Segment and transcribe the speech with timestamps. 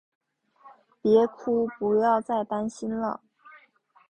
[1.03, 3.21] 別哭，不要再担心了